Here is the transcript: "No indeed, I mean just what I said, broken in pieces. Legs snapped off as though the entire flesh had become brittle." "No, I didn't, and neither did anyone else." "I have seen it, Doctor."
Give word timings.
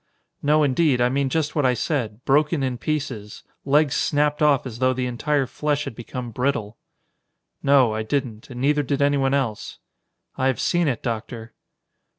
"No 0.41 0.63
indeed, 0.63 0.99
I 0.99 1.09
mean 1.09 1.29
just 1.29 1.53
what 1.55 1.63
I 1.63 1.75
said, 1.75 2.25
broken 2.25 2.63
in 2.63 2.79
pieces. 2.79 3.43
Legs 3.65 3.93
snapped 3.95 4.41
off 4.41 4.65
as 4.65 4.79
though 4.79 4.93
the 4.93 5.05
entire 5.05 5.45
flesh 5.45 5.83
had 5.85 5.93
become 5.93 6.31
brittle." 6.31 6.75
"No, 7.61 7.93
I 7.93 8.01
didn't, 8.01 8.49
and 8.49 8.59
neither 8.59 8.81
did 8.81 9.03
anyone 9.03 9.35
else." 9.35 9.77
"I 10.35 10.47
have 10.47 10.59
seen 10.59 10.87
it, 10.87 11.03
Doctor." 11.03 11.53